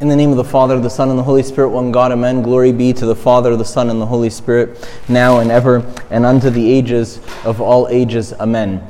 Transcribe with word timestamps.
In 0.00 0.08
the 0.08 0.16
name 0.16 0.30
of 0.30 0.38
the 0.38 0.44
Father, 0.44 0.80
the 0.80 0.88
Son, 0.88 1.10
and 1.10 1.18
the 1.18 1.22
Holy 1.22 1.42
Spirit, 1.42 1.68
one 1.68 1.92
God, 1.92 2.10
amen. 2.10 2.40
Glory 2.40 2.72
be 2.72 2.94
to 2.94 3.04
the 3.04 3.14
Father, 3.14 3.54
the 3.54 3.66
Son, 3.66 3.90
and 3.90 4.00
the 4.00 4.06
Holy 4.06 4.30
Spirit, 4.30 4.88
now 5.10 5.40
and 5.40 5.50
ever, 5.50 5.84
and 6.08 6.24
unto 6.24 6.48
the 6.48 6.72
ages 6.72 7.20
of 7.44 7.60
all 7.60 7.86
ages, 7.88 8.32
amen. 8.40 8.82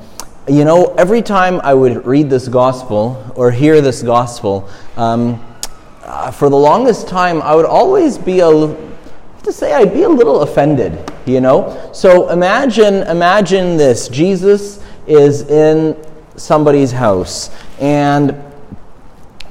You 0.47 0.65
know, 0.65 0.95
every 0.95 1.21
time 1.21 1.61
I 1.63 1.75
would 1.75 2.07
read 2.07 2.31
this 2.31 2.47
gospel 2.47 3.33
or 3.35 3.51
hear 3.51 3.81
this 3.81 4.05
gospel, 4.05 4.71
um, 4.97 5.45
uh, 6.05 6.31
for 6.31 6.49
the 6.49 6.57
longest 6.57 7.09
time, 7.09 7.43
I 7.43 7.57
would 7.57 7.67
always 7.67 8.17
be 8.17 8.39
a, 8.39 8.49
to 8.49 9.53
say, 9.53 9.73
I'd 9.73 9.93
be 9.93 10.05
a 10.05 10.09
little 10.09 10.43
offended, 10.43 11.13
you 11.27 11.41
know? 11.41 11.91
So 11.93 12.29
imagine, 12.29 13.03
imagine 13.09 13.77
this 13.77 14.07
Jesus 14.07 14.81
is 15.09 15.43
in 15.51 15.97
somebody's 16.37 16.93
house, 16.93 17.51
and 17.81 18.41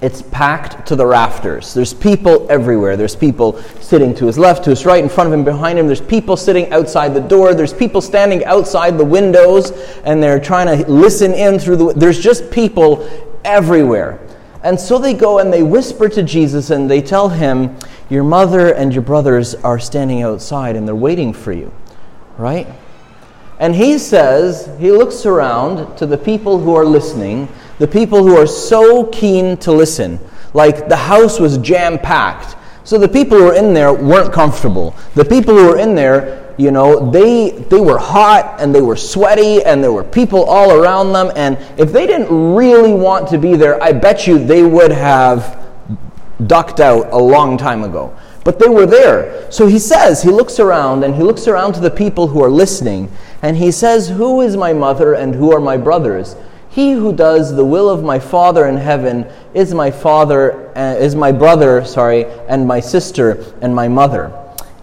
it's 0.02 0.22
packed 0.22 0.88
to 0.88 0.96
the 0.96 1.06
rafters. 1.06 1.74
There's 1.74 1.94
people 1.94 2.50
everywhere. 2.50 2.96
There's 2.96 3.16
people 3.18 3.62
sitting 3.82 4.16
to 4.16 4.28
his 4.28 4.38
left, 4.38 4.64
to 4.64 4.70
his 4.70 4.86
right, 4.86 5.04
in 5.04 5.10
front 5.10 5.28
of 5.28 5.34
him, 5.34 5.44
behind 5.44 5.78
him. 5.78 5.88
There's 5.88 6.00
people 6.00 6.38
sitting 6.38 6.72
outside 6.72 7.14
the 7.14 7.22
door. 7.22 7.54
There's 7.54 7.74
people 7.74 8.00
standing 8.00 8.46
outside 8.46 8.98
the 8.98 9.04
windows 9.04 9.72
and 10.06 10.24
they're 10.24 10.40
trying 10.40 10.68
to 10.68 10.90
listen 10.90 11.34
in 11.34 11.60
through 11.60 11.76
the 11.76 11.94
There's 11.94 12.20
just 12.20 12.50
people 12.50 13.08
everywhere. 13.44 14.20
And 14.64 14.80
so 14.80 14.98
they 14.98 15.14
go 15.14 15.40
and 15.40 15.52
they 15.52 15.64
whisper 15.64 16.08
to 16.10 16.24
Jesus 16.24 16.70
and 16.70 16.90
they 16.90 17.02
tell 17.02 17.28
him, 17.28 17.78
Your 18.10 18.24
mother 18.24 18.74
and 18.74 18.94
your 18.94 19.04
brothers 19.04 19.56
are 19.56 19.80
standing 19.80 20.22
outside 20.22 20.78
and 20.78 20.88
they're 20.88 20.96
waiting 20.96 21.34
for 21.34 21.52
you. 21.52 21.74
Right? 22.38 22.68
And 23.60 23.76
he 23.76 23.98
says, 23.98 24.72
he 24.80 24.90
looks 24.90 25.26
around 25.26 25.98
to 25.98 26.06
the 26.06 26.18
people 26.18 26.60
who 26.60 26.76
are 26.76 26.86
listening 26.86 27.50
the 27.80 27.88
people 27.88 28.20
who 28.20 28.38
are 28.38 28.46
so 28.46 29.06
keen 29.06 29.58
to 29.58 29.72
listen. 29.72 30.20
Like 30.54 30.88
the 30.88 30.96
house 30.96 31.40
was 31.40 31.58
jam 31.58 31.98
packed. 31.98 32.56
So 32.84 32.98
the 32.98 33.08
people 33.08 33.38
who 33.38 33.46
were 33.46 33.56
in 33.56 33.74
there 33.74 33.94
weren't 33.94 34.34
comfortable. 34.34 34.96
The 35.16 35.26
people 35.26 35.56
who 35.56 35.68
were 35.68 35.78
in 35.78 35.96
there, 35.96 36.54
you 36.58 36.72
know, 36.72 37.10
they, 37.10 37.52
they 37.52 37.80
were 37.80 37.98
hot 37.98 38.58
and 38.60 38.74
they 38.74 38.82
were 38.82 38.96
sweaty 38.96 39.64
and 39.64 39.84
there 39.84 39.92
were 39.92 40.04
people 40.04 40.44
all 40.44 40.72
around 40.72 41.14
them. 41.14 41.32
And 41.36 41.58
if 41.80 41.92
they 41.92 42.06
didn't 42.06 42.56
really 42.56 42.94
want 42.94 43.28
to 43.30 43.38
be 43.38 43.56
there, 43.56 43.82
I 43.82 43.94
bet 43.94 44.28
you 44.28 44.44
they 44.44 44.64
would 44.64 44.92
have 44.92 45.58
ducked 46.48 46.80
out 46.80 47.12
a 47.12 47.18
long 47.18 47.58
time 47.58 47.84
ago. 47.84 48.16
But 48.44 48.60
they 48.60 48.70
were 48.70 48.86
there. 48.86 49.52
So 49.52 49.68
he 49.68 49.80
says, 49.80 50.24
he 50.24 50.30
looks 50.30 50.60
around 50.60 51.04
and 51.04 51.14
he 51.14 51.24
looks 51.24 51.48
around 51.48 51.74
to 51.74 51.80
the 51.80 51.92
people 51.92 52.28
who 52.28 52.44
are 52.44 52.50
listening 52.50 53.12
and 53.42 53.56
he 53.56 53.72
says, 53.72 54.10
Who 54.10 54.42
is 54.42 54.58
my 54.58 54.74
mother 54.74 55.14
and 55.14 55.36
who 55.36 55.54
are 55.54 55.60
my 55.60 55.78
brothers? 55.78 56.36
He 56.80 56.94
who 56.94 57.12
does 57.12 57.54
the 57.54 57.66
will 57.66 57.90
of 57.90 58.06
my 58.06 58.20
Father 58.20 58.66
in 58.68 58.78
heaven 58.78 59.28
is 59.54 59.74
my 59.74 59.92
father, 59.92 60.72
uh, 60.78 60.96
is 60.96 61.14
my 61.14 61.30
brother, 61.30 61.84
sorry, 61.84 62.24
and 62.48 62.66
my 62.66 62.80
sister 62.80 63.54
and 63.60 63.76
my 63.76 63.90
mother. 63.90 64.32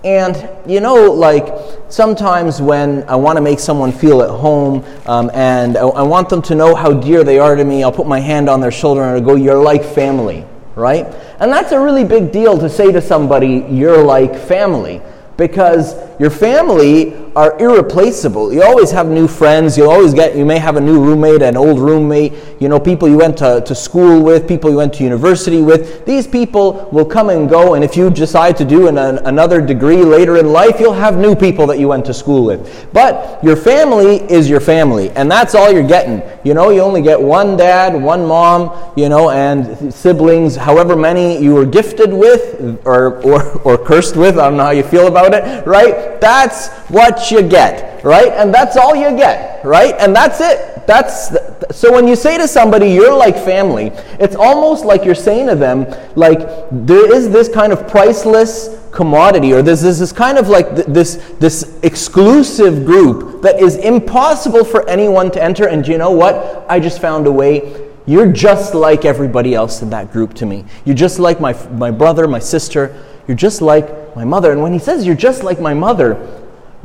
And 0.05 0.37
you 0.71 0.81
know, 0.81 1.11
like 1.11 1.49
sometimes 1.89 2.61
when 2.61 3.09
I 3.09 3.17
want 3.17 3.39
to 3.39 3.41
make 3.41 3.59
someone 3.59 3.93
feel 3.93 4.21
at 4.21 4.29
home 4.29 4.85
um, 5.07 5.31
and 5.33 5.79
I, 5.79 5.87
I, 5.87 6.03
want 6.03 6.29
them 6.29 6.43
to 6.43 6.55
know 6.55 6.75
how 6.75 6.93
dear 6.93 7.25
they 7.25 7.39
are 7.39 7.57
to 7.57 7.65
me, 7.65 7.83
I'll 7.83 7.93
put 7.93 8.07
my 8.07 8.21
hand 8.21 8.51
on 8.51 8.61
their 8.61 8.71
shoulder 8.71 9.03
and 9.03 9.13
I'll 9.13 9.23
go, 9.23 9.35
You're 9.35 9.63
like 9.63 9.83
family, 9.83 10.45
right? 10.75 11.07
And 11.41 11.51
that's 11.51 11.73
a 11.73 11.81
really 11.81 12.05
big 12.05 12.31
deal 12.31 12.59
to 12.59 12.69
say 12.69 12.93
to 12.93 13.01
somebody, 13.01 13.65
You're 13.71 14.05
like 14.05 14.37
family 14.37 15.01
because 15.39 15.95
your 16.21 16.29
family 16.31 17.26
are 17.37 17.57
irreplaceable. 17.61 18.51
You 18.51 18.63
always 18.63 18.91
have 18.93 19.09
new 19.09 19.29
friends. 19.29 19.77
You 19.77 19.91
always 19.91 20.15
get, 20.15 20.35
you 20.37 20.47
may 20.47 20.59
have 20.59 20.77
a 20.77 20.81
new 20.81 20.99
roommate, 20.99 21.43
an 21.43 21.55
old 21.55 21.79
roommate, 21.79 22.33
you 22.61 22.69
know, 22.71 22.81
people 22.81 23.07
you 23.07 23.19
went 23.19 23.37
to, 23.39 23.63
to 23.67 23.75
school 23.75 24.23
with, 24.23 24.49
people 24.49 24.71
you 24.71 24.79
went 24.79 24.95
to 24.95 25.05
university 25.05 25.61
with. 25.61 26.07
These 26.07 26.27
people 26.27 26.89
will 26.91 27.05
come 27.05 27.29
and 27.29 27.47
go, 27.47 27.75
and 27.75 27.85
if 27.85 27.95
you 27.95 28.09
decide 28.09 28.57
to 28.57 28.65
do 28.65 28.89
an, 28.89 28.97
an, 28.97 29.19
another 29.27 29.61
degree 29.61 30.03
later 30.03 30.39
in 30.39 30.51
life, 30.51 30.81
you'll 30.81 30.95
have 30.95 31.19
new 31.19 31.37
people 31.37 31.67
that 31.67 31.79
you 31.79 31.89
went 31.89 32.07
to 32.07 32.15
school 32.15 32.43
with. 32.43 32.89
But 32.95 33.45
your 33.45 33.57
family 33.57 34.23
is 34.33 34.49
your 34.49 34.61
family, 34.61 35.11
and 35.11 35.31
that's 35.31 35.55
all 35.55 35.71
you're 35.71 35.87
getting. 35.87 36.23
You 36.43 36.55
know, 36.55 36.71
you 36.71 36.81
only 36.81 37.03
get 37.03 37.21
one 37.21 37.59
dad, 37.59 37.95
one 37.95 38.25
mom, 38.25 38.95
you 38.97 39.11
know, 39.11 39.29
and 39.29 39.93
siblings, 39.93 40.57
however 40.57 40.97
many 40.97 41.43
you 41.43 41.53
were 41.53 41.67
gifted 41.67 42.15
with 42.15 42.81
or, 42.87 43.21
or, 43.23 43.43
or 43.61 43.77
cursed 43.77 44.17
with. 44.17 44.39
I 44.39 44.49
don't 44.49 44.57
know 44.57 44.65
how 44.65 44.71
you 44.71 44.85
feel 44.85 45.07
about 45.07 45.35
it, 45.35 45.67
right? 45.67 46.19
That's 46.19 46.69
what 46.89 47.26
you 47.31 47.43
get, 47.43 48.05
right? 48.05 48.33
And 48.33 48.53
that's 48.53 48.77
all 48.77 48.95
you 48.95 49.17
get, 49.17 49.65
right? 49.65 49.95
And 49.99 50.15
that's 50.15 50.41
it. 50.41 50.87
That's 50.87 51.29
the, 51.29 51.67
so 51.73 51.93
when 51.93 52.07
you 52.07 52.15
say 52.15 52.39
to 52.39 52.47
somebody 52.47 52.91
you're 52.91 53.17
like 53.17 53.35
family, 53.35 53.89
it's 54.21 54.37
almost 54.37 54.85
like 54.85 55.05
you're 55.05 55.15
saying 55.15 55.49
to 55.49 55.57
them 55.57 55.87
like 56.15 56.41
there 56.71 57.15
is 57.15 57.31
this 57.31 57.49
kind 57.49 57.73
of 57.73 57.89
priceless 57.89 58.79
commodity 58.93 59.53
or 59.53 59.63
there's 59.63 59.83
this, 59.83 59.99
this 59.99 60.13
kind 60.13 60.39
of 60.39 60.49
like 60.49 60.75
this 60.75 61.17
this 61.39 61.79
exclusive 61.83 62.87
group 62.87 63.43
that 63.43 63.61
is 63.61 63.77
impossible 63.77 64.65
for 64.65 64.89
anyone 64.89 65.31
to 65.33 65.43
enter 65.43 65.69
and 65.69 65.87
you 65.87 65.99
know 65.99 66.13
what? 66.13 66.65
I 66.69 66.79
just 66.79 67.01
found 67.01 67.27
a 67.27 67.33
way 67.33 67.87
you're 68.07 68.31
just 68.31 68.75
like 68.75 69.05
everybody 69.05 69.55
else 69.55 69.83
in 69.83 69.91
that 69.91 70.13
group 70.13 70.33
to 70.35 70.47
me. 70.47 70.65
You're 70.85 70.95
just 70.95 71.19
like 71.19 71.41
my, 71.41 71.53
my 71.71 71.91
brother, 71.91 72.29
my 72.29 72.39
sister. 72.39 73.05
You're 73.27 73.37
just 73.37 73.61
like 73.61 74.15
my 74.15 74.25
mother. 74.25 74.53
And 74.53 74.63
when 74.63 74.73
he 74.73 74.79
says 74.79 75.05
you're 75.05 75.17
just 75.17 75.43
like 75.43 75.61
my 75.61 75.75
mother, 75.75 76.15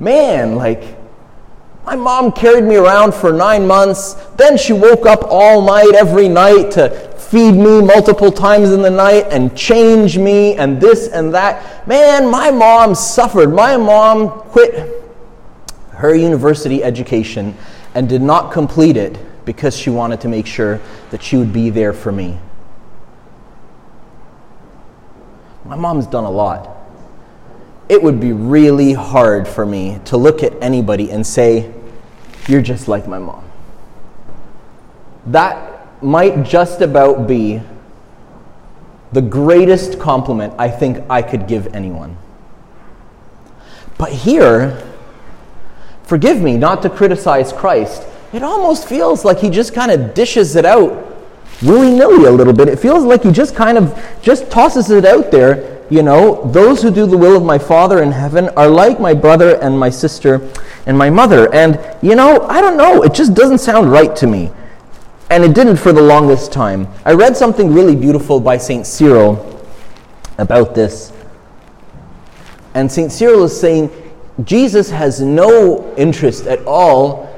man, 0.02 0.56
like, 0.56 0.98
my 1.86 1.96
mom 1.96 2.32
carried 2.32 2.64
me 2.64 2.76
around 2.76 3.14
for 3.14 3.32
nine 3.32 3.66
months. 3.66 4.14
Then 4.36 4.58
she 4.58 4.74
woke 4.74 5.06
up 5.06 5.22
all 5.24 5.66
night 5.66 5.94
every 5.96 6.28
night 6.28 6.72
to 6.72 6.90
feed 7.18 7.54
me 7.54 7.82
multiple 7.82 8.32
times 8.32 8.72
in 8.72 8.82
the 8.82 8.90
night 8.90 9.28
and 9.30 9.56
change 9.56 10.18
me 10.18 10.56
and 10.56 10.82
this 10.82 11.08
and 11.08 11.34
that. 11.34 11.88
Man, 11.88 12.30
my 12.30 12.52
mom 12.52 12.94
suffered. 12.96 13.54
My 13.54 13.78
mom 13.78 14.30
quit 14.30 15.06
her 15.92 16.16
university 16.16 16.84
education 16.84 17.56
and 17.94 18.10
did 18.10 18.22
not 18.22 18.52
complete 18.52 18.98
it 18.98 19.20
because 19.46 19.76
she 19.76 19.90
wanted 19.90 20.22
to 20.22 20.28
make 20.28 20.48
sure 20.48 20.80
that 21.12 21.22
she 21.22 21.38
would 21.38 21.54
be 21.54 21.70
there 21.70 21.94
for 21.94 22.12
me. 22.12 22.40
My 25.66 25.76
mom's 25.76 26.08
done 26.08 26.26
a 26.26 26.32
lot 26.32 26.81
it 27.92 28.02
would 28.02 28.22
be 28.22 28.32
really 28.32 28.94
hard 28.94 29.46
for 29.46 29.66
me 29.66 30.00
to 30.06 30.16
look 30.16 30.44
at 30.44 30.54
anybody 30.64 31.12
and 31.12 31.28
say, 31.28 31.74
You're 32.48 32.62
just 32.62 32.88
like 32.88 33.06
my 33.06 33.20
mom. 33.20 33.44
That 35.26 36.02
might 36.02 36.44
just 36.44 36.80
about 36.80 37.28
be 37.28 37.62
the 39.12 39.22
greatest 39.22 40.00
compliment 40.00 40.54
I 40.58 40.70
think 40.70 41.04
I 41.10 41.22
could 41.22 41.50
give 41.50 41.76
anyone. 41.76 42.16
But 43.98 44.14
here, 44.14 44.82
forgive 46.04 46.42
me 46.42 46.56
not 46.56 46.82
to 46.84 46.90
criticize 46.90 47.52
Christ, 47.52 48.08
it 48.32 48.42
almost 48.42 48.88
feels 48.88 49.26
like 49.26 49.40
he 49.40 49.50
just 49.50 49.74
kind 49.74 49.92
of 49.92 50.14
dishes 50.14 50.56
it 50.56 50.64
out 50.64 51.10
willy 51.62 51.92
nilly 51.92 52.24
a 52.24 52.32
little 52.32 52.54
bit. 52.54 52.70
It 52.70 52.80
feels 52.80 53.04
like 53.04 53.24
he 53.24 53.34
just 53.34 53.54
kind 53.54 53.78
of 53.78 54.02
just 54.22 54.50
tosses 54.50 54.90
it 54.92 55.04
out 55.04 55.30
there 55.30 55.71
you 55.92 56.02
know, 56.02 56.50
those 56.52 56.82
who 56.82 56.90
do 56.90 57.06
the 57.06 57.18
will 57.18 57.36
of 57.36 57.44
my 57.44 57.58
Father 57.58 58.02
in 58.02 58.14
heaven 58.14 58.48
are 58.56 58.70
like 58.70 59.02
my 59.02 59.14
brother 59.14 59.62
and 59.62 59.78
my 59.78 59.90
sister 59.90 60.50
and 60.86 60.98
my 60.98 61.10
mother. 61.10 61.54
And, 61.54 61.78
you 62.02 62.16
know, 62.16 62.48
I 62.48 62.62
don't 62.62 62.78
know, 62.78 63.04
it 63.04 63.14
just 63.14 63.34
doesn't 63.34 63.58
sound 63.58 63.92
right 63.92 64.16
to 64.16 64.26
me. 64.26 64.52
And 65.30 65.44
it 65.44 65.54
didn't 65.54 65.76
for 65.76 65.92
the 65.92 66.02
longest 66.02 66.54
time. 66.54 66.88
I 67.04 67.12
read 67.12 67.36
something 67.36 67.74
really 67.74 67.98
beautiful 67.98 68.40
by 68.40 68.56
St. 68.56 68.88
Cyril 68.88 69.62
about 70.38 70.74
this. 70.76 71.12
And 72.74 72.90
St. 72.90 73.12
Cyril 73.12 73.44
is 73.44 73.60
saying 73.60 73.92
Jesus 74.46 74.90
has 74.90 75.20
no 75.20 75.94
interest 75.98 76.48
at 76.48 76.66
all 76.66 77.30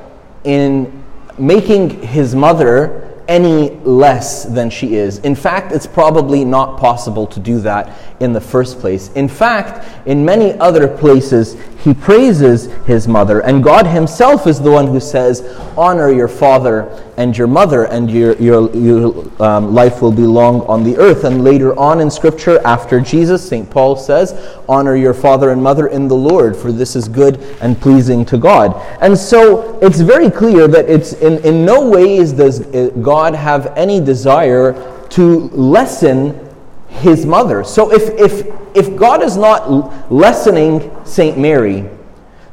in 0.43 1.03
making 1.39 2.03
his 2.03 2.35
mother 2.35 3.02
any 3.27 3.69
less 3.81 4.43
than 4.43 4.69
she 4.69 4.95
is. 4.95 5.19
In 5.19 5.35
fact, 5.35 5.71
it's 5.71 5.87
probably 5.87 6.43
not 6.43 6.79
possible 6.79 7.25
to 7.27 7.39
do 7.39 7.59
that 7.61 7.97
in 8.19 8.33
the 8.33 8.41
first 8.41 8.79
place. 8.79 9.09
In 9.13 9.27
fact, 9.27 10.07
in 10.07 10.25
many 10.25 10.53
other 10.59 10.87
places, 10.87 11.55
he 11.83 11.93
praises 11.93 12.67
his 12.85 13.09
mother, 13.09 13.41
and 13.41 13.61
God 13.61 13.85
himself 13.85 14.47
is 14.47 14.61
the 14.61 14.71
one 14.71 14.87
who 14.87 15.01
says, 15.01 15.41
Honor 15.77 16.09
your 16.09 16.29
father 16.29 16.83
and 17.17 17.37
your 17.37 17.47
mother, 17.47 17.83
and 17.83 18.09
your, 18.09 18.37
your, 18.37 18.73
your 18.73 19.43
um, 19.43 19.73
life 19.73 20.01
will 20.01 20.13
be 20.13 20.23
long 20.23 20.61
on 20.61 20.85
the 20.85 20.95
earth. 20.95 21.25
And 21.25 21.43
later 21.43 21.77
on 21.77 21.99
in 21.99 22.09
Scripture, 22.09 22.61
after 22.65 23.01
Jesus, 23.01 23.45
St. 23.45 23.69
Paul 23.69 23.97
says, 23.97 24.31
Honor 24.69 24.95
your 24.95 25.13
father 25.13 25.49
and 25.49 25.61
mother 25.61 25.87
in 25.87 26.07
the 26.07 26.15
Lord, 26.15 26.55
for 26.55 26.71
this 26.71 26.95
is 26.95 27.09
good 27.09 27.41
and 27.59 27.79
pleasing 27.81 28.23
to 28.27 28.37
God. 28.37 28.81
And 29.01 29.17
so 29.17 29.77
it's 29.81 29.99
very 29.99 30.31
clear 30.31 30.69
that 30.69 30.89
it's 30.89 31.11
in, 31.13 31.43
in 31.43 31.65
no 31.65 31.89
ways 31.89 32.31
does 32.31 32.61
uh, 32.73 32.91
God 33.01 33.35
have 33.35 33.73
any 33.75 33.99
desire 33.99 34.71
to 35.09 35.49
lessen 35.49 36.52
his 36.93 37.25
mother. 37.25 37.63
So 37.63 37.91
if, 37.91 38.09
if, 38.19 38.47
if 38.75 38.95
God 38.95 39.23
is 39.23 39.37
not 39.37 40.11
lessening 40.11 40.91
St. 41.05 41.37
Mary, 41.37 41.89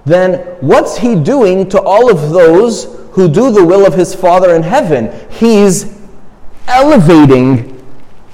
then 0.05 0.41
what's 0.61 0.99
he 0.99 1.15
doing 1.15 1.69
to 1.71 1.81
all 1.81 2.11
of 2.11 2.31
those 2.31 3.01
who 3.13 3.29
do 3.29 3.51
the 3.51 3.65
will 3.65 3.87
of 3.87 3.95
his 3.95 4.15
Father 4.15 4.55
in 4.55 4.63
heaven. 4.63 5.11
He's 5.31 5.99
elevating 6.67 7.85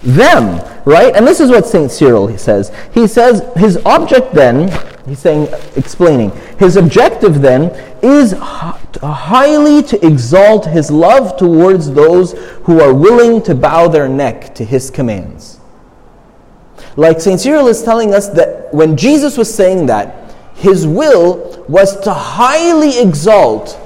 them. 0.03 0.63
right? 0.85 1.15
And 1.17 1.27
this 1.27 1.41
is 1.41 1.51
what 1.51 1.67
St. 1.67 1.91
Cyril 1.91 2.27
he 2.27 2.37
says. 2.37 2.73
He 2.93 3.07
says, 3.07 3.43
his 3.57 3.79
object 3.85 4.35
then, 4.35 4.69
he's 5.07 5.19
saying, 5.19 5.49
explaining, 5.77 6.31
his 6.59 6.77
objective 6.77 7.41
then 7.41 7.71
is 8.03 8.35
highly 8.39 9.83
to 9.85 10.07
exalt 10.07 10.67
his 10.67 10.91
love 10.91 11.37
towards 11.37 11.91
those 11.91 12.33
who 12.65 12.81
are 12.81 12.93
willing 12.93 13.43
to 13.43 13.55
bow 13.55 13.89
their 13.89 14.09
neck 14.09 14.55
to 14.57 14.65
his 14.65 14.91
commands. 14.91 15.56
Like 16.97 17.21
St. 17.21 17.39
Cyril 17.39 17.69
is 17.69 17.83
telling 17.83 18.15
us 18.15 18.29
that 18.31 18.73
when 18.73 18.97
Jesus 18.97 19.37
was 19.37 19.53
saying 19.55 19.87
that, 19.87 20.35
his 20.55 20.87
will 20.87 21.65
was 21.69 22.01
to 22.01 22.13
highly 22.13 22.99
exalt 22.99 23.79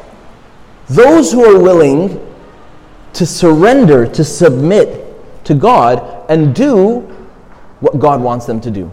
those 0.89 1.33
who 1.33 1.45
are 1.45 1.61
willing 1.61 2.27
to 3.15 3.27
surrender, 3.27 4.07
to 4.07 4.25
submit 4.25 5.45
to 5.45 5.55
God, 5.55 6.25
and 6.31 6.55
do 6.55 7.01
what 7.81 7.99
God 7.99 8.23
wants 8.23 8.47
them 8.47 8.61
to 8.61 8.71
do. 8.71 8.91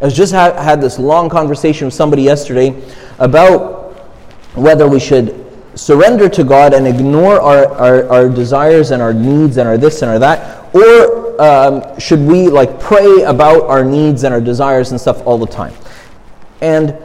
I 0.00 0.04
was 0.04 0.14
just 0.14 0.32
ha- 0.32 0.60
had 0.62 0.80
this 0.80 0.98
long 0.98 1.28
conversation 1.28 1.86
with 1.86 1.94
somebody 1.94 2.22
yesterday 2.22 2.80
about 3.18 3.94
whether 4.54 4.86
we 4.86 5.00
should 5.00 5.44
surrender 5.74 6.28
to 6.28 6.44
God 6.44 6.74
and 6.74 6.86
ignore 6.86 7.40
our, 7.40 7.66
our, 7.72 8.08
our 8.08 8.28
desires 8.28 8.90
and 8.90 9.02
our 9.02 9.12
needs 9.12 9.56
and 9.56 9.68
our 9.68 9.76
this 9.76 10.02
and 10.02 10.10
our 10.10 10.18
that, 10.18 10.74
or 10.74 11.25
um, 11.38 11.98
should 11.98 12.20
we 12.20 12.48
like 12.48 12.80
pray 12.80 13.22
about 13.22 13.64
our 13.64 13.84
needs 13.84 14.24
and 14.24 14.32
our 14.32 14.40
desires 14.40 14.90
and 14.90 15.00
stuff 15.00 15.26
all 15.26 15.38
the 15.38 15.46
time? 15.46 15.74
And 16.60 16.96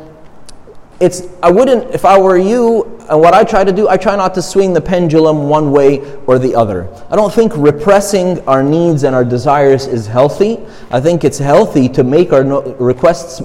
it's 1.00 1.24
I 1.42 1.52
wouldn't 1.52 1.94
if 1.96 2.06
I 2.06 2.20
were 2.20 2.38
you 2.38 2.84
and 3.10 3.20
what 3.20 3.34
I 3.34 3.44
try 3.44 3.64
to 3.64 3.72
do 3.72 3.90
I 3.90 3.98
try 3.98 4.16
not 4.16 4.36
to 4.36 4.42
swing 4.42 4.72
the 4.72 4.82
pendulum 4.82 5.50
one 5.50 5.72
way 5.72 6.00
or 6.28 6.38
the 6.38 6.56
other. 6.56 6.88
I 7.10 7.16
don't 7.16 7.34
think 7.34 7.52
repressing 7.56 8.40
our 8.48 8.64
needs 8.64 9.04
and 9.04 9.16
our 9.16 9.26
desires 9.26 9.88
is 9.88 10.06
healthy. 10.06 10.60
I 10.92 11.02
think 11.02 11.24
it's 11.24 11.40
healthy 11.40 11.90
to 11.90 12.04
make 12.04 12.32
our 12.32 12.44
no, 12.44 12.62
requests 12.76 13.42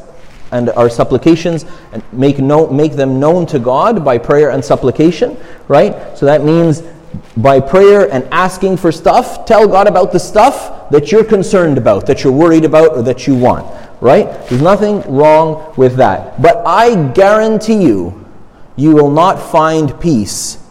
and 0.53 0.69
our 0.71 0.89
supplications 0.89 1.65
and 1.93 2.03
make 2.13 2.39
no, 2.39 2.69
make 2.69 2.93
them 2.93 3.19
known 3.19 3.47
to 3.47 3.59
God 3.59 4.05
by 4.05 4.19
prayer 4.19 4.51
and 4.51 4.65
supplication, 4.65 5.37
right? 5.67 6.17
So 6.17 6.27
that 6.27 6.45
means 6.45 6.83
by 7.37 7.61
prayer 7.61 8.11
and 8.13 8.25
asking 8.33 8.77
for 8.77 8.93
stuff, 8.93 9.45
tell 9.45 9.67
God 9.69 9.87
about 9.87 10.13
the 10.13 10.21
stuff 10.21 10.91
that 10.91 11.11
you're 11.11 11.25
concerned 11.25 11.79
about, 11.79 12.07
that 12.07 12.25
you're 12.25 12.33
worried 12.33 12.65
about 12.65 12.97
or 12.97 13.03
that 13.03 13.27
you 13.27 13.35
want 13.35 13.67
right? 14.01 14.27
There's 14.49 14.63
nothing 14.63 15.01
wrong 15.11 15.75
with 15.77 15.97
that. 15.97 16.41
But 16.41 16.67
I 16.67 17.13
guarantee 17.13 17.83
you, 17.83 18.25
you 18.77 18.93
will 18.93 19.11
not 19.11 19.51
find 19.51 19.99
peace 20.01 20.63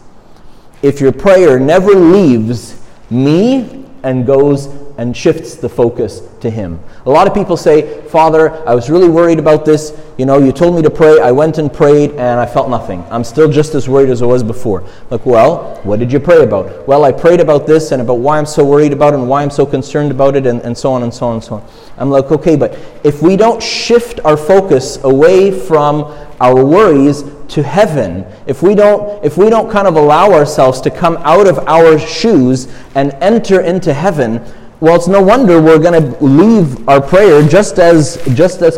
if 0.82 1.02
your 1.02 1.12
prayer 1.12 1.60
never 1.60 1.92
leaves 1.96 2.82
me 3.10 3.86
and 4.04 4.26
goes 4.26 4.68
and 4.98 5.16
shifts 5.16 5.56
the 5.56 5.68
focus 5.68 6.22
to 6.40 6.50
Him. 6.50 6.80
A 7.06 7.10
lot 7.10 7.28
of 7.28 7.34
people 7.34 7.58
say, 7.58 8.02
Father, 8.04 8.52
I 8.68 8.74
was 8.74 8.90
really 8.90 9.10
worried 9.10 9.40
about 9.40 9.66
this. 9.66 10.00
You 10.18 10.26
know, 10.26 10.40
you 10.40 10.52
told 10.52 10.76
me 10.76 10.82
to 10.82 10.90
pray. 10.90 11.20
I 11.20 11.32
went 11.32 11.58
and 11.58 11.72
prayed 11.72 12.12
and 12.12 12.40
I 12.40 12.46
felt 12.46 12.70
nothing. 12.70 13.04
I'm 13.10 13.24
still 13.24 13.50
just 13.52 13.76
as 13.76 13.90
worried 13.90 14.10
as 14.10 14.22
I 14.22 14.26
was 14.26 14.44
before. 14.44 14.84
Like, 15.10 15.26
well, 15.26 15.82
what 15.84 16.00
did 16.00 16.12
you 16.12 16.20
pray 16.20 16.44
about? 16.44 16.88
Well, 16.88 17.04
I 17.04 17.12
prayed 17.12 17.42
about 17.42 17.68
this 17.68 17.92
and 17.92 18.02
about 18.02 18.20
why 18.20 18.38
I'm 18.38 18.46
so 18.46 18.64
worried 18.64 18.94
about 18.94 19.14
it 19.14 19.20
and 19.20 19.28
why 19.28 19.42
I'm 19.42 19.50
so 19.50 19.66
concerned 19.66 20.12
about 20.12 20.36
it 20.36 20.46
and, 20.46 20.62
and 20.62 20.78
so 20.78 20.94
on 20.94 21.04
and 21.04 21.14
so 21.14 21.28
on 21.28 21.34
and 21.36 21.44
so 21.44 21.56
on. 21.56 21.70
I'm 21.98 22.10
like, 22.10 22.32
okay, 22.32 22.56
but 22.56 22.78
if 23.04 23.22
we 23.22 23.36
don't 23.36 23.62
shift 23.62 24.20
our 24.24 24.38
focus 24.38 25.04
away 25.04 25.52
from 25.52 26.04
our 26.40 26.66
worries 26.66 27.24
to 27.50 27.64
heaven, 27.64 28.26
if 28.48 28.62
we 28.62 28.76
don't 28.76 29.24
if 29.24 29.38
we 29.38 29.50
don't 29.50 29.72
kind 29.72 29.88
of 29.88 29.96
allow 29.96 30.32
ourselves 30.32 30.82
to 30.82 30.90
come 30.90 31.18
out 31.18 31.48
of 31.48 31.60
our 31.68 31.98
shoes 32.00 32.68
and 32.96 33.14
enter 33.22 33.62
into 33.62 33.94
heaven, 33.94 34.42
well, 34.80 34.96
it's 34.96 35.08
no 35.08 35.22
wonder 35.22 35.62
we're 35.62 35.80
going 35.80 36.02
to 36.02 36.24
leave 36.24 36.88
our 36.88 37.02
prayer 37.02 37.48
just 37.48 37.80
as 37.80 38.22
just 38.34 38.62
as 38.62 38.78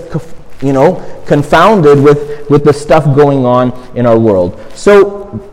you 0.61 0.73
know 0.73 1.03
confounded 1.25 2.01
with 2.01 2.49
with 2.49 2.63
the 2.63 2.73
stuff 2.73 3.03
going 3.15 3.45
on 3.45 3.71
in 3.95 4.05
our 4.05 4.17
world. 4.17 4.59
So 4.73 5.51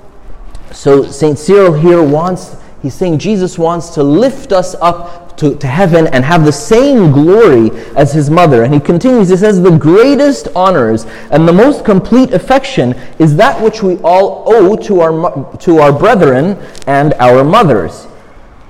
so 0.72 1.04
St. 1.04 1.38
Cyril 1.38 1.72
here 1.72 2.02
wants 2.02 2.56
he's 2.82 2.94
saying 2.94 3.18
Jesus 3.18 3.58
wants 3.58 3.90
to 3.90 4.02
lift 4.02 4.52
us 4.52 4.74
up 4.76 5.24
to, 5.36 5.54
to 5.56 5.66
heaven 5.66 6.06
and 6.08 6.24
have 6.24 6.44
the 6.44 6.52
same 6.52 7.10
glory 7.10 7.70
as 7.96 8.12
his 8.12 8.30
mother. 8.30 8.62
And 8.62 8.72
he 8.72 8.80
continues, 8.80 9.30
he 9.30 9.36
says, 9.36 9.60
The 9.60 9.76
greatest 9.76 10.48
honors 10.54 11.06
and 11.30 11.48
the 11.48 11.52
most 11.52 11.84
complete 11.84 12.32
affection 12.32 12.94
is 13.18 13.36
that 13.36 13.60
which 13.60 13.82
we 13.82 13.96
all 13.98 14.44
owe 14.46 14.76
to 14.76 15.00
our, 15.00 15.56
to 15.58 15.78
our 15.78 15.92
brethren 15.92 16.56
and 16.86 17.14
our 17.14 17.42
mothers. 17.44 18.06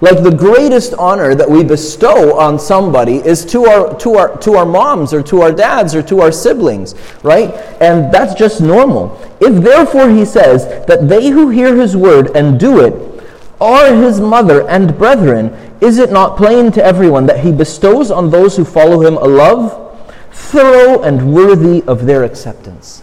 Like 0.05 0.23
the 0.23 0.31
greatest 0.31 0.93
honor 0.99 1.35
that 1.35 1.51
we 1.51 1.65
bestow 1.65 2.39
on 2.39 2.59
somebody 2.59 3.27
is 3.27 3.43
to 3.47 3.65
our, 3.65 3.99
to, 4.01 4.17
our, 4.17 4.37
to 4.41 4.53
our 4.53 4.67
moms 4.67 5.15
or 5.15 5.23
to 5.23 5.41
our 5.41 5.51
dads 5.51 5.95
or 5.95 6.03
to 6.03 6.21
our 6.21 6.31
siblings, 6.31 6.95
right? 7.23 7.55
And 7.81 8.13
that's 8.13 8.35
just 8.35 8.61
normal. 8.61 9.19
If 9.41 9.65
therefore 9.65 10.11
he 10.11 10.27
says 10.27 10.67
that 10.87 11.09
they 11.09 11.31
who 11.31 11.49
hear 11.49 11.75
his 11.75 11.97
word 11.97 12.37
and 12.37 12.61
do 12.61 12.85
it 12.85 13.25
are 13.63 13.95
his 13.95 14.21
mother 14.21 14.69
and 14.69 14.95
brethren, 14.99 15.47
is 15.81 15.97
it 15.97 16.13
not 16.13 16.37
plain 16.37 16.71
to 16.73 16.85
everyone 16.85 17.25
that 17.25 17.41
he 17.41 17.51
bestows 17.51 18.11
on 18.11 18.29
those 18.29 18.59
who 18.59 18.65
follow 18.67 19.01
him 19.01 19.17
a 19.17 19.25
love 19.25 20.07
thorough 20.33 21.03
and 21.03 21.33
worthy 21.33 21.83
of 21.85 22.05
their 22.05 22.25
acceptance? 22.25 23.03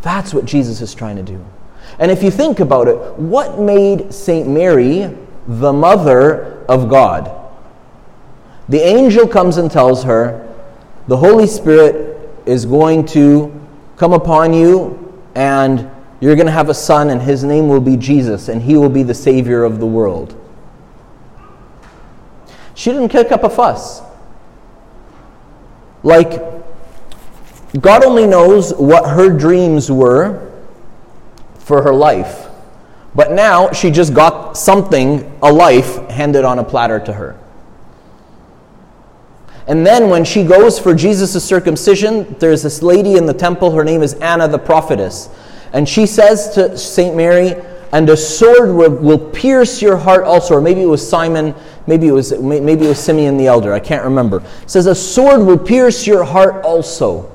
That's 0.00 0.34
what 0.34 0.44
Jesus 0.44 0.80
is 0.80 0.92
trying 0.92 1.14
to 1.14 1.22
do. 1.22 1.44
And 2.00 2.10
if 2.10 2.20
you 2.20 2.32
think 2.32 2.58
about 2.58 2.88
it, 2.88 2.96
what 3.16 3.60
made 3.60 4.12
St. 4.12 4.48
Mary 4.48 5.16
the 5.46 5.72
mother 5.72 6.64
of 6.68 6.88
God? 6.88 7.38
The 8.68 8.80
angel 8.80 9.26
comes 9.26 9.56
and 9.56 9.70
tells 9.70 10.04
her, 10.04 10.54
The 11.08 11.16
Holy 11.16 11.46
Spirit 11.46 12.30
is 12.46 12.64
going 12.64 13.06
to 13.06 13.60
come 13.96 14.12
upon 14.12 14.52
you, 14.52 15.22
and 15.34 15.90
you're 16.20 16.36
going 16.36 16.46
to 16.46 16.52
have 16.52 16.68
a 16.68 16.74
son, 16.74 17.10
and 17.10 17.20
his 17.20 17.44
name 17.44 17.68
will 17.68 17.80
be 17.80 17.96
Jesus, 17.96 18.48
and 18.48 18.62
he 18.62 18.76
will 18.76 18.88
be 18.88 19.02
the 19.02 19.14
Savior 19.14 19.64
of 19.64 19.80
the 19.80 19.86
world. 19.86 20.38
She 22.74 22.90
didn't 22.90 23.08
kick 23.10 23.30
up 23.32 23.44
a 23.44 23.50
fuss. 23.50 24.02
Like, 26.02 26.30
God 27.80 28.04
only 28.04 28.26
knows 28.26 28.74
what 28.74 29.08
her 29.08 29.30
dreams 29.30 29.90
were 29.90 30.50
for 31.58 31.82
her 31.82 31.94
life. 31.94 32.41
But 33.14 33.32
now 33.32 33.72
she 33.72 33.90
just 33.90 34.14
got 34.14 34.56
something, 34.56 35.38
a 35.42 35.52
life, 35.52 35.96
handed 36.08 36.44
on 36.44 36.58
a 36.58 36.64
platter 36.64 36.98
to 37.00 37.12
her. 37.12 37.38
And 39.66 39.86
then 39.86 40.08
when 40.08 40.24
she 40.24 40.42
goes 40.42 40.78
for 40.78 40.94
Jesus' 40.94 41.44
circumcision, 41.44 42.34
there's 42.38 42.62
this 42.62 42.82
lady 42.82 43.14
in 43.14 43.26
the 43.26 43.34
temple, 43.34 43.70
her 43.72 43.84
name 43.84 44.02
is 44.02 44.14
Anna 44.14 44.48
the 44.48 44.58
prophetess. 44.58 45.28
And 45.72 45.88
she 45.88 46.06
says 46.06 46.50
to 46.54 46.76
St. 46.76 47.14
Mary, 47.14 47.54
and 47.92 48.08
a 48.08 48.16
sword 48.16 48.74
will, 48.74 48.90
will, 48.90 49.18
pierce 49.18 49.82
your 49.82 49.98
heart 49.98 50.24
also. 50.24 50.54
Or 50.54 50.60
maybe 50.62 50.82
it 50.82 50.86
was 50.86 51.06
Simon, 51.06 51.54
maybe 51.86 52.08
it 52.08 52.12
was, 52.12 52.32
maybe 52.38 52.86
it 52.86 52.88
was 52.88 52.98
Simeon 52.98 53.36
the 53.36 53.46
elder, 53.46 53.74
I 53.74 53.80
can't 53.80 54.02
remember. 54.02 54.38
It 54.62 54.70
says, 54.70 54.86
a 54.86 54.94
sword 54.94 55.46
will 55.46 55.58
pierce 55.58 56.06
your 56.06 56.24
heart 56.24 56.64
also. 56.64 57.30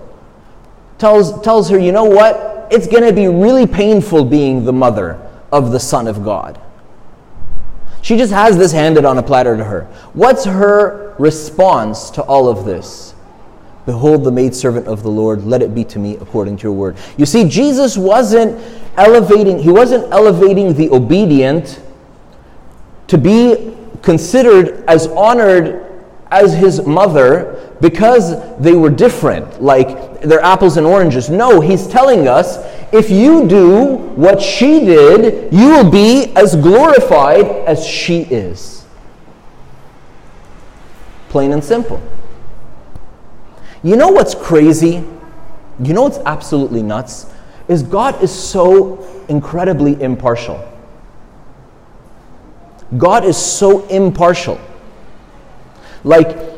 Tells, 0.97 1.39
tells 1.41 1.69
her, 1.69 1.77
you 1.77 1.91
know 1.91 2.05
what? 2.05 2.67
It's 2.71 2.87
going 2.87 3.03
to 3.03 3.13
be 3.13 3.27
really 3.27 3.67
painful 3.67 4.25
being 4.25 4.65
the 4.65 4.73
mother 4.73 5.26
of 5.51 5.71
the 5.71 5.79
Son 5.79 6.07
of 6.07 6.23
God. 6.23 6.59
She 8.01 8.17
just 8.17 8.31
has 8.31 8.57
this 8.57 8.71
handed 8.71 9.05
on 9.05 9.17
a 9.17 9.23
platter 9.23 9.57
to 9.57 9.63
her. 9.63 9.83
What's 10.13 10.45
her 10.45 11.15
response 11.19 12.09
to 12.11 12.23
all 12.23 12.47
of 12.47 12.65
this? 12.65 13.13
Behold 13.85 14.23
the 14.23 14.31
maidservant 14.31 14.87
of 14.87 15.01
the 15.01 15.09
Lord, 15.09 15.45
let 15.45 15.61
it 15.61 15.73
be 15.73 15.85
to 15.85 15.99
me 15.99 16.17
according 16.17 16.57
to 16.57 16.63
your 16.63 16.73
word. 16.73 16.97
You 17.17 17.25
see, 17.25 17.47
Jesus 17.47 17.97
wasn't 17.97 18.61
elevating, 18.97 19.59
he 19.59 19.71
wasn't 19.71 20.11
elevating 20.11 20.73
the 20.73 20.89
obedient 20.89 21.81
to 23.07 23.17
be 23.17 23.75
considered 24.01 24.83
as 24.87 25.07
honored 25.07 26.05
as 26.31 26.53
his 26.53 26.85
mother 26.85 27.56
because 27.79 28.57
they 28.59 28.73
were 28.73 28.89
different, 28.89 29.61
like 29.61 30.21
they're 30.21 30.43
apples 30.43 30.77
and 30.77 30.87
oranges. 30.87 31.29
No, 31.29 31.61
he's 31.61 31.87
telling 31.87 32.27
us 32.27 32.57
if 32.91 33.09
you 33.09 33.47
do 33.47 33.95
what 34.15 34.41
she 34.41 34.79
did, 34.79 35.53
you 35.53 35.67
will 35.69 35.91
be 35.91 36.33
as 36.35 36.55
glorified 36.55 37.45
as 37.45 37.85
she 37.85 38.21
is. 38.21 38.85
Plain 41.29 41.51
and 41.51 41.63
simple. 41.63 42.01
You 43.83 43.95
know 43.95 44.09
what's 44.09 44.33
crazy? 44.33 45.03
You 45.83 45.93
know 45.93 46.03
what's 46.03 46.17
absolutely 46.19 46.81
nuts? 46.81 47.31
Is 47.67 47.83
God 47.83 48.23
is 48.23 48.33
so 48.33 49.05
incredibly 49.27 50.01
impartial. 50.01 50.63
God 52.97 53.25
is 53.25 53.37
so 53.37 53.85
impartial. 53.87 54.59
Like, 56.03 56.56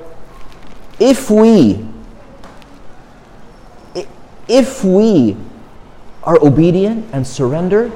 if 1.00 1.30
we, 1.30 1.86
if 4.48 4.84
we 4.84 5.38
are 6.24 6.38
obedient 6.46 7.06
and 7.14 7.26
surrender, 7.26 7.92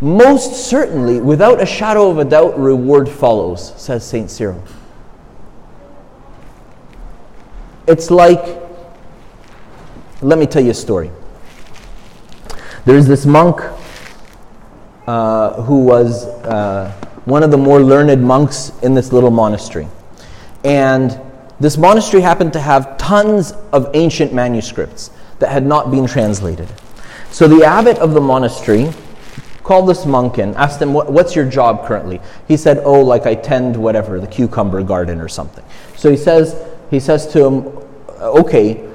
most 0.00 0.68
certainly, 0.68 1.20
without 1.20 1.60
a 1.60 1.66
shadow 1.66 2.10
of 2.10 2.18
a 2.18 2.24
doubt, 2.24 2.58
reward 2.58 3.08
follows, 3.08 3.74
says 3.80 4.06
St. 4.06 4.30
Cyril. 4.30 4.62
It's 7.86 8.10
like, 8.10 8.60
let 10.22 10.38
me 10.38 10.46
tell 10.46 10.62
you 10.62 10.70
a 10.70 10.74
story. 10.74 11.10
There's 12.86 13.06
this 13.06 13.26
monk 13.26 13.60
uh, 15.06 15.62
who 15.62 15.84
was 15.84 16.26
uh, 16.26 16.92
one 17.26 17.42
of 17.42 17.50
the 17.50 17.58
more 17.58 17.80
learned 17.80 18.22
monks 18.22 18.72
in 18.82 18.94
this 18.94 19.12
little 19.12 19.30
monastery. 19.30 19.88
And 20.64 21.20
this 21.60 21.76
monastery 21.76 22.22
happened 22.22 22.52
to 22.54 22.60
have 22.60 22.96
tons 22.96 23.52
of 23.72 23.90
ancient 23.94 24.32
manuscripts 24.32 25.10
that 25.38 25.50
had 25.50 25.64
not 25.64 25.90
been 25.90 26.06
translated. 26.06 26.68
So 27.30 27.46
the 27.46 27.64
abbot 27.64 27.98
of 27.98 28.14
the 28.14 28.20
monastery 28.20 28.90
called 29.62 29.88
this 29.88 30.04
monk 30.04 30.38
in, 30.38 30.54
asked 30.56 30.80
him, 30.80 30.94
What's 30.94 31.36
your 31.36 31.44
job 31.48 31.86
currently? 31.86 32.20
He 32.48 32.56
said, 32.56 32.78
Oh, 32.78 33.00
like 33.00 33.26
I 33.26 33.34
tend 33.34 33.76
whatever, 33.76 34.18
the 34.18 34.26
cucumber 34.26 34.82
garden 34.82 35.20
or 35.20 35.28
something. 35.28 35.64
So 35.96 36.10
he 36.10 36.16
says, 36.16 36.56
he 36.90 36.98
says 36.98 37.26
to 37.28 37.44
him, 37.44 37.66
Okay, 38.20 38.88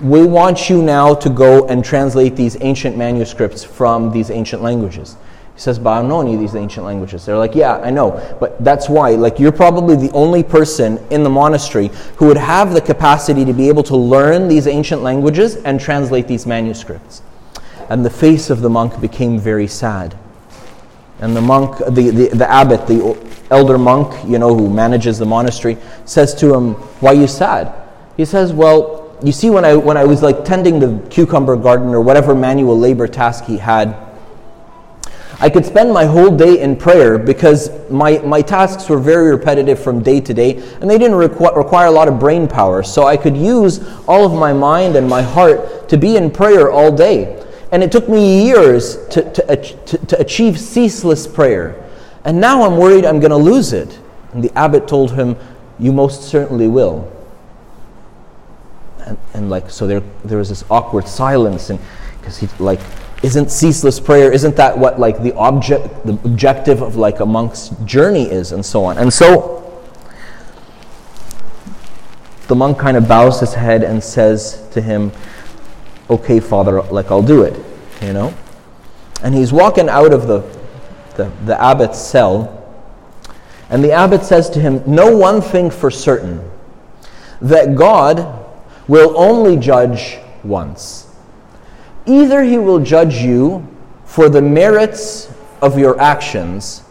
we 0.00 0.24
want 0.24 0.70
you 0.70 0.82
now 0.82 1.14
to 1.14 1.28
go 1.28 1.66
and 1.66 1.84
translate 1.84 2.36
these 2.36 2.56
ancient 2.60 2.96
manuscripts 2.96 3.62
from 3.62 4.12
these 4.12 4.30
ancient 4.30 4.62
languages. 4.62 5.16
He 5.54 5.60
says, 5.60 5.78
but 5.78 5.90
I 5.90 6.00
don't 6.00 6.08
know 6.08 6.20
any 6.20 6.34
of 6.34 6.40
these 6.40 6.56
ancient 6.56 6.84
languages. 6.84 7.24
They're 7.24 7.38
like, 7.38 7.54
yeah, 7.54 7.76
I 7.76 7.90
know. 7.90 8.36
But 8.40 8.62
that's 8.64 8.88
why, 8.88 9.10
like, 9.10 9.38
you're 9.38 9.52
probably 9.52 9.94
the 9.94 10.10
only 10.10 10.42
person 10.42 10.98
in 11.10 11.22
the 11.22 11.30
monastery 11.30 11.90
who 12.16 12.26
would 12.26 12.36
have 12.36 12.72
the 12.72 12.80
capacity 12.80 13.44
to 13.44 13.52
be 13.52 13.68
able 13.68 13.84
to 13.84 13.96
learn 13.96 14.48
these 14.48 14.66
ancient 14.66 15.02
languages 15.02 15.56
and 15.56 15.78
translate 15.78 16.26
these 16.26 16.44
manuscripts. 16.44 17.22
And 17.88 18.04
the 18.04 18.10
face 18.10 18.50
of 18.50 18.62
the 18.62 18.70
monk 18.70 19.00
became 19.00 19.38
very 19.38 19.68
sad. 19.68 20.18
And 21.20 21.36
the 21.36 21.40
monk, 21.40 21.78
the, 21.78 22.10
the, 22.10 22.28
the 22.34 22.50
abbot, 22.50 22.88
the 22.88 23.16
elder 23.50 23.78
monk, 23.78 24.12
you 24.28 24.40
know, 24.40 24.56
who 24.56 24.68
manages 24.68 25.18
the 25.18 25.26
monastery, 25.26 25.78
says 26.04 26.34
to 26.36 26.52
him, 26.52 26.74
Why 27.00 27.10
are 27.10 27.14
you 27.14 27.28
sad? 27.28 27.72
He 28.16 28.24
says, 28.24 28.52
Well, 28.52 29.16
you 29.22 29.30
see, 29.30 29.50
when 29.50 29.64
I, 29.64 29.76
when 29.76 29.96
I 29.96 30.04
was 30.04 30.22
like 30.22 30.44
tending 30.44 30.80
the 30.80 31.08
cucumber 31.10 31.54
garden 31.54 31.94
or 31.94 32.00
whatever 32.00 32.34
manual 32.34 32.76
labor 32.76 33.06
task 33.06 33.44
he 33.44 33.56
had, 33.56 33.96
I 35.40 35.50
could 35.50 35.66
spend 35.66 35.92
my 35.92 36.04
whole 36.04 36.30
day 36.30 36.60
in 36.60 36.76
prayer 36.76 37.18
because 37.18 37.70
my, 37.90 38.18
my 38.18 38.40
tasks 38.40 38.88
were 38.88 38.98
very 38.98 39.30
repetitive 39.30 39.82
from 39.82 40.02
day 40.02 40.20
to 40.20 40.34
day 40.34 40.56
and 40.80 40.88
they 40.88 40.98
didn't 40.98 41.16
requ- 41.16 41.56
require 41.56 41.86
a 41.86 41.90
lot 41.90 42.08
of 42.08 42.18
brain 42.18 42.46
power. 42.46 42.82
So 42.82 43.06
I 43.06 43.16
could 43.16 43.36
use 43.36 43.86
all 44.06 44.24
of 44.24 44.32
my 44.32 44.52
mind 44.52 44.96
and 44.96 45.08
my 45.08 45.22
heart 45.22 45.88
to 45.88 45.96
be 45.96 46.16
in 46.16 46.30
prayer 46.30 46.70
all 46.70 46.94
day. 46.94 47.44
And 47.72 47.82
it 47.82 47.90
took 47.90 48.08
me 48.08 48.46
years 48.46 49.06
to, 49.08 49.32
to, 49.32 49.56
to, 49.56 49.98
to 50.06 50.20
achieve 50.20 50.60
ceaseless 50.60 51.26
prayer. 51.26 51.90
And 52.24 52.40
now 52.40 52.62
I'm 52.62 52.76
worried 52.76 53.04
I'm 53.04 53.18
going 53.18 53.30
to 53.30 53.36
lose 53.36 53.72
it. 53.72 53.98
And 54.32 54.42
the 54.42 54.56
abbot 54.56 54.86
told 54.86 55.12
him, 55.12 55.36
You 55.78 55.92
most 55.92 56.22
certainly 56.22 56.68
will. 56.68 57.10
And, 59.04 59.18
and 59.34 59.50
like, 59.50 59.70
so 59.70 59.86
there, 59.86 60.02
there 60.24 60.38
was 60.38 60.48
this 60.48 60.64
awkward 60.70 61.08
silence. 61.08 61.70
And 61.70 61.80
because 62.20 62.38
he, 62.38 62.48
like, 62.58 62.80
isn't 63.24 63.50
ceaseless 63.50 63.98
prayer, 63.98 64.30
isn't 64.30 64.54
that 64.56 64.76
what, 64.76 65.00
like, 65.00 65.22
the 65.22 65.34
object, 65.34 66.04
the 66.04 66.12
objective 66.24 66.82
of, 66.82 66.96
like, 66.96 67.20
a 67.20 67.26
monk's 67.26 67.70
journey 67.84 68.30
is, 68.30 68.52
and 68.52 68.64
so 68.64 68.84
on. 68.84 68.98
And 68.98 69.10
so, 69.10 69.60
the 72.48 72.54
monk 72.54 72.78
kind 72.78 72.98
of 72.98 73.08
bows 73.08 73.40
his 73.40 73.54
head 73.54 73.82
and 73.82 74.04
says 74.04 74.68
to 74.72 74.82
him, 74.82 75.10
okay, 76.10 76.38
Father, 76.38 76.82
like 76.82 77.10
I'll 77.10 77.22
do 77.22 77.42
it, 77.42 77.58
you 78.02 78.12
know? 78.12 78.34
And 79.22 79.34
he's 79.34 79.52
walking 79.52 79.88
out 79.88 80.12
of 80.12 80.26
the, 80.26 80.40
the, 81.16 81.32
the 81.46 81.60
abbot's 81.60 81.98
cell, 81.98 82.60
and 83.70 83.82
the 83.82 83.92
abbot 83.92 84.22
says 84.22 84.50
to 84.50 84.60
him, 84.60 84.82
Know 84.86 85.16
one 85.16 85.40
thing 85.40 85.70
for 85.70 85.90
certain, 85.90 86.50
that 87.40 87.74
God 87.74 88.44
will 88.86 89.18
only 89.18 89.56
judge 89.56 90.18
once. 90.42 91.13
Either 92.06 92.42
he 92.42 92.58
will 92.58 92.80
judge 92.80 93.16
you 93.16 93.66
for 94.04 94.28
the 94.28 94.42
merits 94.42 95.32
of 95.62 95.78
your 95.78 95.98
actions, 96.00 96.82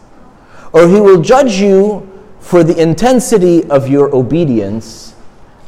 or 0.72 0.88
he 0.88 1.00
will 1.00 1.20
judge 1.20 1.54
you 1.54 2.10
for 2.40 2.64
the 2.64 2.80
intensity 2.80 3.64
of 3.70 3.88
your 3.88 4.14
obedience, 4.14 5.14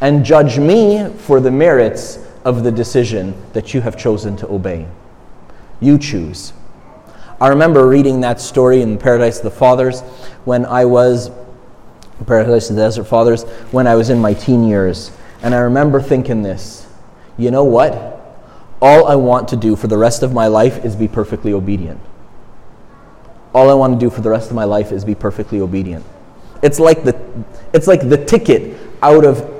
and 0.00 0.24
judge 0.24 0.58
me 0.58 1.08
for 1.18 1.40
the 1.40 1.50
merits 1.50 2.18
of 2.44 2.64
the 2.64 2.70
decision 2.70 3.34
that 3.52 3.72
you 3.72 3.80
have 3.80 3.96
chosen 3.96 4.36
to 4.36 4.48
obey. 4.48 4.86
You 5.80 5.98
choose. 5.98 6.52
I 7.40 7.48
remember 7.48 7.86
reading 7.86 8.20
that 8.20 8.40
story 8.40 8.82
in 8.82 8.98
Paradise 8.98 9.38
of 9.38 9.44
the 9.44 9.50
Fathers 9.50 10.00
when 10.44 10.64
I 10.64 10.84
was, 10.84 11.30
Paradise 12.26 12.70
of 12.70 12.76
the 12.76 12.82
Desert 12.82 13.04
Fathers, 13.04 13.44
when 13.72 13.86
I 13.86 13.94
was 13.94 14.10
in 14.10 14.18
my 14.18 14.32
teen 14.32 14.64
years. 14.64 15.10
And 15.42 15.54
I 15.54 15.58
remember 15.58 16.00
thinking 16.00 16.42
this 16.42 16.86
you 17.36 17.50
know 17.50 17.64
what? 17.64 18.15
All 18.80 19.06
I 19.06 19.14
want 19.14 19.48
to 19.48 19.56
do 19.56 19.74
for 19.76 19.86
the 19.86 19.96
rest 19.96 20.22
of 20.22 20.32
my 20.32 20.46
life 20.46 20.84
is 20.84 20.94
be 20.94 21.08
perfectly 21.08 21.52
obedient. 21.52 22.00
All 23.54 23.70
I 23.70 23.74
want 23.74 23.98
to 23.98 23.98
do 23.98 24.10
for 24.10 24.20
the 24.20 24.30
rest 24.30 24.50
of 24.50 24.56
my 24.56 24.64
life 24.64 24.92
is 24.92 25.04
be 25.04 25.14
perfectly 25.14 25.60
obedient. 25.60 26.04
It's 26.62 26.78
like 26.78 27.04
the, 27.04 27.18
it's 27.72 27.86
like 27.86 28.08
the 28.08 28.22
ticket 28.22 28.78
out 29.02 29.24
of 29.24 29.50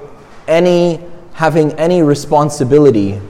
any 0.49 1.01
having 1.33 1.73
any 1.73 2.03
responsibility 2.03 3.21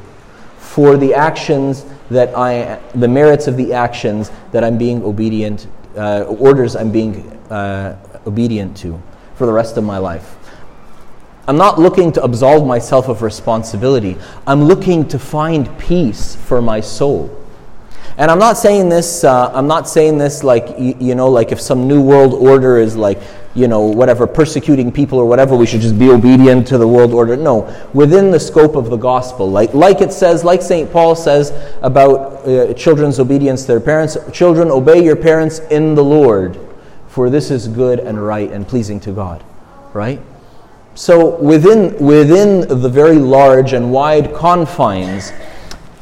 for 0.58 0.96
the 0.96 1.14
actions 1.14 1.84
that 2.10 2.36
I, 2.36 2.80
the 2.94 3.08
merits 3.08 3.48
of 3.48 3.56
the 3.56 3.72
actions 3.72 4.30
that 4.52 4.62
I'm 4.62 4.78
being 4.78 5.02
obedient, 5.02 5.66
uh, 5.96 6.22
orders 6.22 6.76
I'm 6.76 6.92
being 6.92 7.28
uh, 7.50 7.96
obedient 8.26 8.76
to 8.78 9.00
for 9.34 9.46
the 9.46 9.52
rest 9.52 9.76
of 9.76 9.84
my 9.84 9.98
life. 9.98 10.35
I'm 11.48 11.56
not 11.56 11.78
looking 11.78 12.12
to 12.12 12.22
absolve 12.22 12.66
myself 12.66 13.08
of 13.08 13.22
responsibility. 13.22 14.16
I'm 14.46 14.64
looking 14.64 15.06
to 15.08 15.18
find 15.18 15.78
peace 15.78 16.34
for 16.34 16.60
my 16.60 16.80
soul. 16.80 17.30
And 18.18 18.30
I'm 18.30 18.38
not 18.38 18.56
saying 18.56 18.88
this. 18.88 19.24
Uh, 19.24 19.52
I'm 19.52 19.66
not 19.66 19.88
saying 19.88 20.18
this 20.18 20.42
like 20.42 20.78
you, 20.78 20.96
you 20.98 21.14
know, 21.14 21.28
like 21.28 21.52
if 21.52 21.60
some 21.60 21.86
new 21.86 22.02
world 22.02 22.32
order 22.32 22.78
is 22.78 22.96
like 22.96 23.20
you 23.56 23.66
know, 23.68 23.80
whatever, 23.80 24.26
persecuting 24.26 24.92
people 24.92 25.18
or 25.18 25.24
whatever, 25.24 25.56
we 25.56 25.64
should 25.66 25.80
just 25.80 25.98
be 25.98 26.10
obedient 26.10 26.66
to 26.66 26.76
the 26.76 26.86
world 26.86 27.14
order. 27.14 27.36
No, 27.36 27.74
within 27.94 28.30
the 28.30 28.38
scope 28.38 28.76
of 28.76 28.90
the 28.90 28.98
gospel. 28.98 29.50
Like, 29.50 29.72
like 29.72 30.02
it 30.02 30.12
says, 30.12 30.44
like 30.44 30.60
St. 30.60 30.92
Paul 30.92 31.16
says 31.16 31.52
about 31.80 32.46
uh, 32.46 32.74
children's 32.74 33.18
obedience 33.18 33.62
to 33.62 33.68
their 33.68 33.80
parents 33.80 34.18
children, 34.30 34.70
obey 34.70 35.02
your 35.02 35.16
parents 35.16 35.60
in 35.70 35.94
the 35.94 36.04
Lord, 36.04 36.58
for 37.08 37.30
this 37.30 37.50
is 37.50 37.66
good 37.66 37.98
and 37.98 38.22
right 38.24 38.52
and 38.52 38.68
pleasing 38.68 39.00
to 39.00 39.12
God. 39.12 39.42
Right? 39.94 40.20
So, 40.96 41.36
within, 41.36 41.94
within 41.98 42.66
the 42.80 42.88
very 42.88 43.18
large 43.18 43.74
and 43.74 43.92
wide 43.92 44.34
confines 44.34 45.30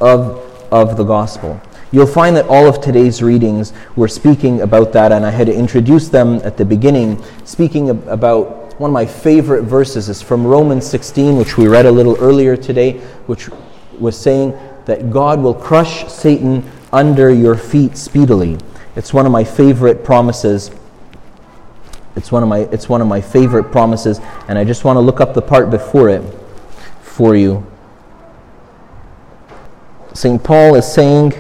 of, 0.00 0.38
of 0.72 0.96
the 0.96 1.02
gospel. 1.02 1.60
You'll 1.90 2.06
find 2.06 2.36
that 2.36 2.46
all 2.46 2.68
of 2.68 2.80
today's 2.80 3.20
readings 3.20 3.72
were 3.96 4.06
speaking 4.06 4.60
about 4.60 4.92
that, 4.92 5.10
and 5.10 5.26
I 5.26 5.30
had 5.30 5.48
introduced 5.48 6.12
them 6.12 6.36
at 6.44 6.56
the 6.56 6.64
beginning, 6.64 7.20
speaking 7.44 7.90
about 7.90 8.78
one 8.78 8.90
of 8.90 8.94
my 8.94 9.04
favorite 9.04 9.62
verses 9.62 10.08
is 10.08 10.22
from 10.22 10.46
Romans 10.46 10.86
16, 10.86 11.38
which 11.38 11.58
we 11.58 11.66
read 11.66 11.86
a 11.86 11.92
little 11.92 12.16
earlier 12.20 12.56
today, 12.56 12.98
which 13.26 13.50
was 13.98 14.16
saying 14.16 14.56
that 14.84 15.10
God 15.10 15.40
will 15.40 15.54
crush 15.54 16.06
Satan 16.06 16.70
under 16.92 17.32
your 17.32 17.56
feet 17.56 17.96
speedily. 17.96 18.58
It's 18.94 19.12
one 19.12 19.26
of 19.26 19.32
my 19.32 19.42
favorite 19.42 20.04
promises. 20.04 20.70
It's 22.16 22.30
one 22.30 22.42
of 22.42 22.49
my, 22.49 22.61
it's 22.61 22.88
one 22.88 23.00
of 23.00 23.09
my 23.09 23.21
favorite 23.21 23.73
promises, 23.73 24.21
and 24.49 24.59
I 24.59 24.64
just 24.64 24.85
want 24.85 24.97
to 24.97 25.00
look 25.00 25.21
up 25.21 25.35
the 25.35 25.42
part 25.42 25.71
before 25.71 26.09
it 26.09 26.23
for 27.02 27.35
you. 27.35 27.66
St. 30.12 30.42
Paul 30.42 30.76
is 30.76 30.90
saying, 30.90 31.33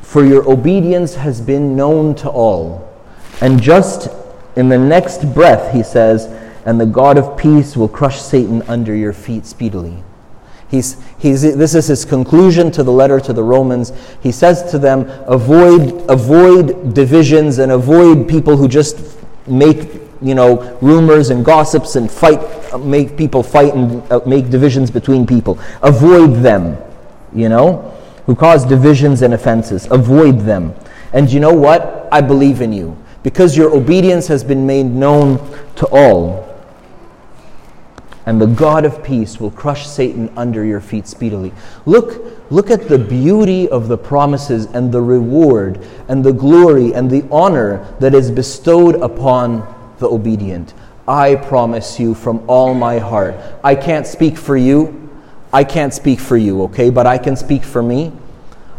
for 0.00 0.24
your 0.26 0.46
obedience 0.50 1.14
has 1.14 1.40
been 1.40 1.74
known 1.74 2.14
to 2.16 2.28
all. 2.28 2.92
And 3.40 3.62
just 3.62 4.08
in 4.56 4.68
the 4.68 4.76
next 4.76 5.32
breath, 5.32 5.72
he 5.72 5.82
says, 5.82 6.26
and 6.66 6.78
the 6.78 6.86
God 6.86 7.16
of 7.16 7.38
peace 7.38 7.76
will 7.76 7.88
crush 7.88 8.20
Satan 8.20 8.60
under 8.68 8.94
your 8.94 9.14
feet 9.14 9.46
speedily. 9.46 10.04
He's, 10.72 10.96
he's, 11.18 11.42
this 11.42 11.76
is 11.76 11.86
his 11.86 12.04
conclusion 12.04 12.72
to 12.72 12.82
the 12.82 12.90
letter 12.90 13.20
to 13.20 13.32
the 13.32 13.44
Romans. 13.44 13.92
He 14.22 14.32
says 14.32 14.68
to 14.72 14.78
them, 14.78 15.08
avoid, 15.26 16.10
avoid 16.10 16.94
divisions 16.94 17.58
and 17.58 17.70
avoid 17.70 18.28
people 18.28 18.56
who 18.56 18.66
just 18.66 19.16
make 19.46 20.00
you 20.20 20.34
know, 20.34 20.76
rumors 20.80 21.30
and 21.30 21.44
gossips 21.44 21.94
and 21.94 22.10
fight, 22.10 22.40
make 22.80 23.16
people 23.16 23.44
fight 23.44 23.74
and 23.74 24.02
uh, 24.10 24.20
make 24.26 24.50
divisions 24.50 24.90
between 24.90 25.26
people. 25.26 25.60
Avoid 25.82 26.42
them, 26.42 26.76
you 27.32 27.48
know 27.48 27.92
who 28.26 28.34
cause 28.34 28.64
divisions 28.64 29.22
and 29.22 29.34
offenses. 29.34 29.86
Avoid 29.90 30.40
them. 30.40 30.74
And 31.12 31.30
you 31.30 31.40
know 31.40 31.52
what? 31.52 32.08
I 32.12 32.20
believe 32.20 32.60
in 32.60 32.72
you. 32.72 32.96
Because 33.22 33.56
your 33.56 33.74
obedience 33.74 34.26
has 34.28 34.42
been 34.44 34.66
made 34.66 34.86
known 34.86 35.38
to 35.76 35.86
all. 35.86 36.48
And 38.24 38.40
the 38.40 38.46
God 38.46 38.84
of 38.84 39.02
peace 39.02 39.40
will 39.40 39.50
crush 39.50 39.86
Satan 39.86 40.32
under 40.36 40.64
your 40.64 40.80
feet 40.80 41.08
speedily. 41.08 41.52
Look, 41.86 42.50
look 42.50 42.70
at 42.70 42.88
the 42.88 42.98
beauty 42.98 43.68
of 43.68 43.88
the 43.88 43.98
promises 43.98 44.66
and 44.66 44.92
the 44.92 45.02
reward 45.02 45.84
and 46.08 46.24
the 46.24 46.32
glory 46.32 46.94
and 46.94 47.10
the 47.10 47.26
honor 47.32 47.84
that 47.98 48.14
is 48.14 48.30
bestowed 48.30 48.94
upon 48.96 49.66
the 49.98 50.08
obedient. 50.08 50.72
I 51.08 51.34
promise 51.34 51.98
you 51.98 52.14
from 52.14 52.44
all 52.48 52.74
my 52.74 52.98
heart. 52.98 53.34
I 53.64 53.74
can't 53.74 54.06
speak 54.06 54.36
for 54.36 54.56
you. 54.56 55.10
I 55.52 55.64
can't 55.64 55.92
speak 55.92 56.20
for 56.20 56.36
you, 56.36 56.62
okay? 56.64 56.90
But 56.90 57.06
I 57.08 57.18
can 57.18 57.34
speak 57.34 57.64
for 57.64 57.82
me. 57.82 58.12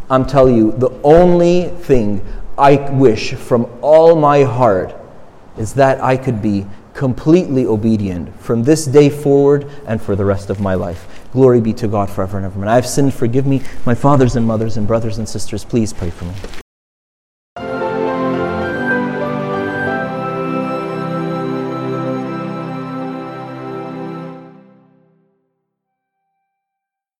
I'm 0.10 0.26
telling 0.26 0.56
you, 0.56 0.72
the 0.72 0.92
only 1.04 1.68
thing 1.68 2.26
I 2.58 2.76
wish 2.92 3.34
from 3.34 3.68
all 3.82 4.16
my 4.16 4.44
heart 4.44 4.96
is 5.58 5.74
that 5.74 6.02
I 6.02 6.18
could 6.18 6.42
be 6.42 6.66
completely 6.94 7.66
obedient 7.66 8.40
from 8.40 8.64
this 8.64 8.86
day 8.86 9.10
forward 9.10 9.70
and 9.88 10.02
for 10.02 10.16
the 10.16 10.26
rest 10.26 10.50
of 10.50 10.60
my 10.60 10.74
life. 10.74 11.08
Glory 11.32 11.60
be 11.60 11.74
to 11.74 11.88
God 11.88 12.10
forever 12.10 12.38
and 12.38 12.46
ever. 12.46 12.60
And 12.62 12.70
I 12.70 12.76
have 12.76 12.88
sinned, 12.88 13.14
forgive 13.14 13.48
me. 13.48 13.62
My 13.86 13.96
fathers 13.96 14.36
and 14.36 14.46
mothers 14.46 14.78
and 14.78 14.88
brothers 14.88 15.18
and 15.18 15.28
sisters, 15.28 15.66
please 15.66 15.92
pray 15.92 16.10
for 16.12 16.26
me. 16.26 16.34